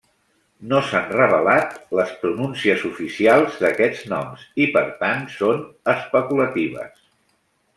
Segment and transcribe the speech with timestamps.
[0.69, 5.63] No s'han revelat les pronúncies oficials d'aquests noms i per tant són
[5.95, 7.07] especulatives.